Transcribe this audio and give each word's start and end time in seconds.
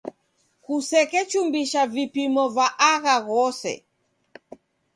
Kusekechumbisha 0.63 1.81
vipimo 1.93 2.43
va 2.55 2.67
agha 2.91 3.15
ghose. 3.27 3.73